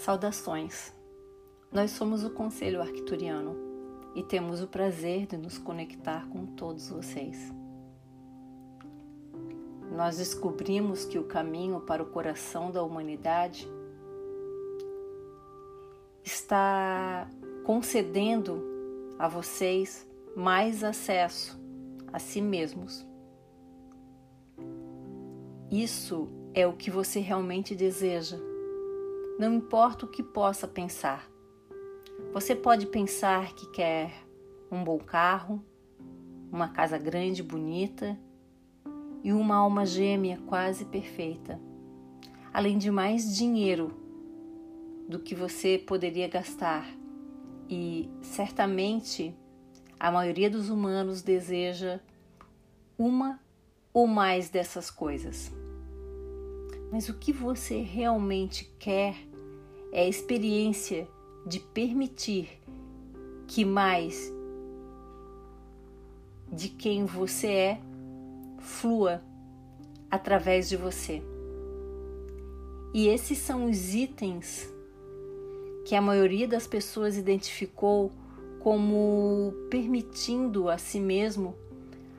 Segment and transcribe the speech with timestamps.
[0.00, 0.94] Saudações!
[1.70, 3.54] Nós somos o Conselho Arcturiano
[4.14, 7.52] e temos o prazer de nos conectar com todos vocês.
[9.94, 13.68] Nós descobrimos que o caminho para o coração da humanidade
[16.24, 17.28] está
[17.66, 18.64] concedendo
[19.18, 21.60] a vocês mais acesso
[22.10, 23.06] a si mesmos.
[25.70, 28.49] Isso é o que você realmente deseja
[29.40, 31.26] não importa o que possa pensar.
[32.30, 34.12] Você pode pensar que quer
[34.70, 35.64] um bom carro,
[36.52, 38.18] uma casa grande, bonita
[39.24, 41.58] e uma alma gêmea quase perfeita,
[42.52, 43.96] além de mais dinheiro
[45.08, 46.86] do que você poderia gastar.
[47.66, 49.34] E certamente
[49.98, 51.98] a maioria dos humanos deseja
[52.98, 53.40] uma
[53.90, 55.50] ou mais dessas coisas.
[56.92, 59.29] Mas o que você realmente quer
[59.92, 61.08] é a experiência
[61.46, 62.60] de permitir
[63.46, 64.32] que mais
[66.52, 67.80] de quem você é
[68.58, 69.22] flua
[70.10, 71.22] através de você.
[72.92, 74.72] E esses são os itens
[75.84, 78.10] que a maioria das pessoas identificou
[78.58, 81.54] como permitindo a si mesmo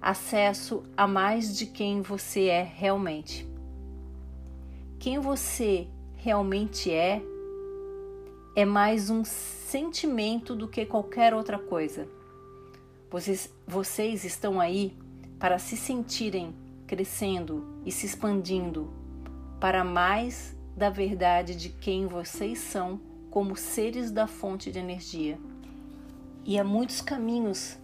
[0.00, 3.48] acesso a mais de quem você é realmente.
[4.98, 7.22] Quem você realmente é
[8.56, 12.08] é mais um sentimento do que qualquer outra coisa.
[13.10, 14.96] Vocês, vocês estão aí
[15.38, 16.54] para se sentirem
[16.86, 18.90] crescendo e se expandindo
[19.60, 22.98] para mais da verdade de quem vocês são
[23.30, 25.38] como seres da fonte de energia.
[26.42, 27.78] E há muitos caminhos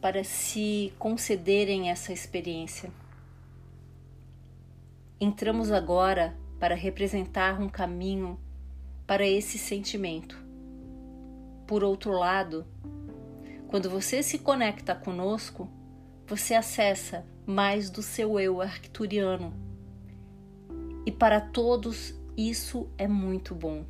[0.00, 2.90] para se concederem essa experiência.
[5.20, 8.36] Entramos agora para representar um caminho
[9.06, 10.36] para esse sentimento.
[11.66, 12.66] Por outro lado,
[13.68, 15.68] quando você se conecta conosco,
[16.26, 19.54] você acessa mais do seu eu arcturiano.
[21.04, 23.84] E para todos isso é muito bom.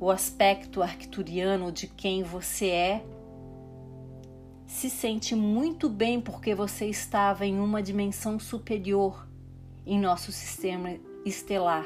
[0.00, 3.04] O aspecto arcturiano de quem você é
[4.66, 9.28] se sente muito bem porque você estava em uma dimensão superior
[9.84, 11.84] em nosso sistema estelar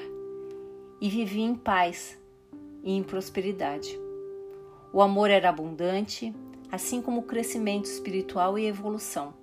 [1.04, 2.18] e vivia em paz
[2.82, 4.00] e em prosperidade.
[4.90, 6.34] O amor era abundante,
[6.72, 9.34] assim como o crescimento espiritual e evolução.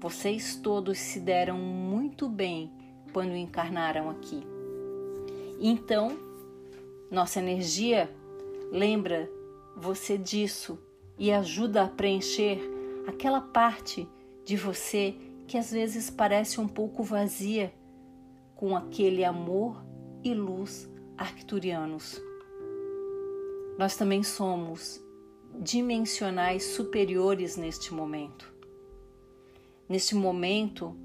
[0.00, 2.72] Vocês todos se deram muito bem
[3.12, 4.42] quando encarnaram aqui.
[5.60, 6.16] Então,
[7.10, 8.10] nossa energia
[8.72, 9.30] lembra
[9.76, 10.78] você disso
[11.18, 12.58] e ajuda a preencher
[13.06, 14.08] aquela parte
[14.46, 15.14] de você
[15.46, 17.70] que às vezes parece um pouco vazia
[18.56, 19.84] com aquele amor
[20.24, 22.20] e luz arcturianos.
[23.78, 25.04] Nós também somos
[25.60, 28.52] dimensionais superiores neste momento.
[29.86, 30.96] Neste momento,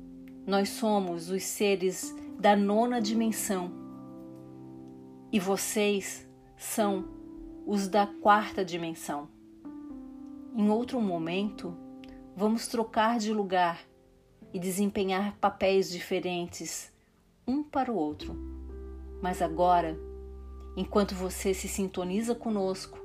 [0.47, 3.72] nós somos os seres da nona dimensão
[5.31, 7.09] e vocês são
[7.68, 9.28] os da quarta dimensão.
[10.56, 11.75] Em outro momento,
[12.36, 13.86] vamos trocar de lugar
[14.53, 16.91] e desempenhar papéis diferentes
[17.46, 18.48] um para o outro
[19.22, 19.97] mas agora,
[20.75, 23.00] enquanto você se sintoniza conosco,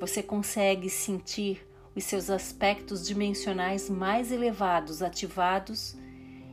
[0.00, 5.96] você consegue sentir os seus aspectos dimensionais mais elevados ativados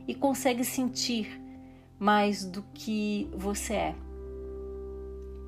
[0.08, 1.40] e consegue sentir
[1.98, 3.94] mais do que você é.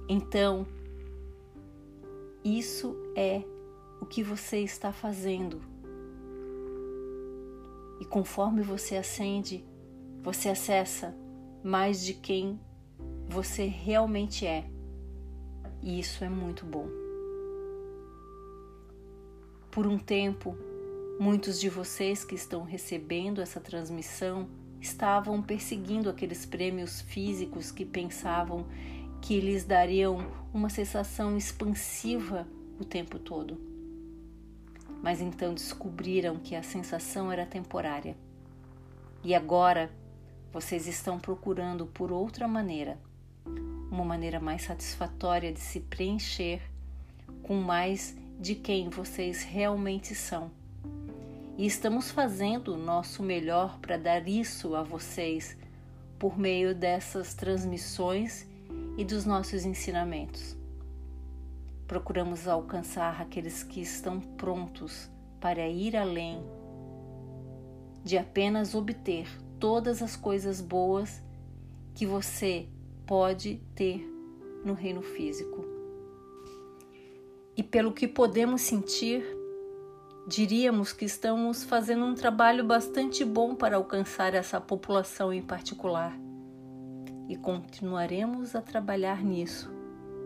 [0.08, 0.66] Então,
[2.44, 3.42] isso é
[4.00, 5.60] o que você está fazendo.
[8.00, 9.64] E conforme você acende,
[10.22, 11.14] você acessa
[11.62, 12.58] mais de quem
[13.28, 14.64] você realmente é.
[15.82, 16.88] E isso é muito bom.
[19.70, 20.56] Por um tempo,
[21.20, 24.48] muitos de vocês que estão recebendo essa transmissão
[24.80, 28.66] estavam perseguindo aqueles prêmios físicos que pensavam
[29.20, 30.18] que lhes dariam
[30.52, 32.48] uma sensação expansiva
[32.80, 33.60] o tempo todo.
[35.02, 38.16] Mas então descobriram que a sensação era temporária.
[39.22, 39.90] E agora
[40.50, 42.98] vocês estão procurando por outra maneira
[43.90, 46.60] uma maneira mais satisfatória de se preencher
[47.42, 50.50] com mais de quem vocês realmente são.
[51.56, 55.56] E estamos fazendo o nosso melhor para dar isso a vocês
[56.18, 58.46] por meio dessas transmissões
[58.96, 60.56] e dos nossos ensinamentos.
[61.86, 65.10] Procuramos alcançar aqueles que estão prontos
[65.40, 66.42] para ir além
[68.04, 69.26] de apenas obter
[69.58, 71.22] todas as coisas boas
[71.94, 72.68] que você
[73.08, 74.06] pode ter
[74.62, 75.64] no reino físico.
[77.56, 79.24] E pelo que podemos sentir,
[80.28, 86.16] diríamos que estamos fazendo um trabalho bastante bom para alcançar essa população em particular.
[87.30, 89.72] E continuaremos a trabalhar nisso,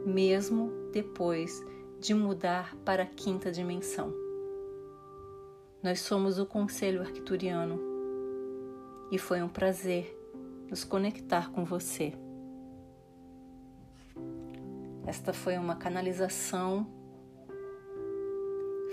[0.04, 1.64] mesmo depois
[2.00, 4.12] de mudar para a quinta dimensão.
[5.80, 7.78] Nós somos o Conselho Arcturiano
[9.12, 10.18] e foi um prazer
[10.68, 12.12] nos conectar com você.
[15.04, 16.86] Esta foi uma canalização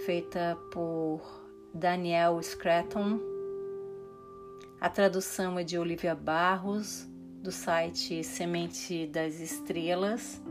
[0.06, 1.22] feita por
[1.72, 3.20] Daniel Scraton.
[4.82, 7.08] A tradução é de Olivia Barros,
[7.44, 10.42] do site Semente das Estrelas.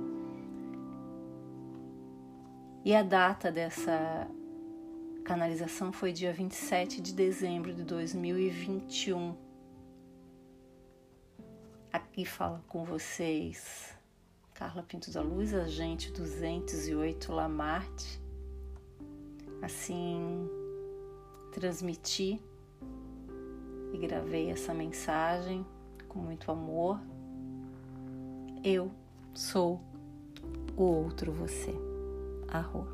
[2.84, 4.28] E a data dessa
[5.24, 9.36] canalização foi dia 27 de dezembro de 2021.
[11.92, 13.97] Aqui fala com vocês
[14.58, 18.20] Carla Pinto da Luz, agente 208 Lamarte.
[19.62, 20.50] Assim,
[21.52, 22.42] transmiti
[23.92, 25.64] e gravei essa mensagem
[26.08, 26.98] com muito amor.
[28.64, 28.90] Eu
[29.32, 29.80] sou
[30.76, 31.72] o outro você.
[32.48, 32.84] Arro.